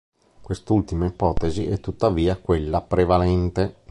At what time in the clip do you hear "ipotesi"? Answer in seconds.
1.05-1.67